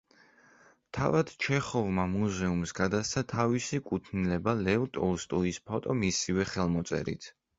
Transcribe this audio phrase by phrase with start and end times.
[0.97, 7.33] თავად ჩეხოვმა მუზეუმს გადასცა თავისი კუთვნილება ლევ ტოლსტოის ფოტო მისივე ხელმოწერით.